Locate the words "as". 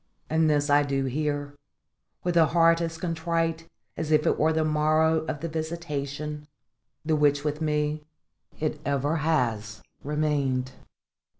2.81-2.97, 3.95-4.09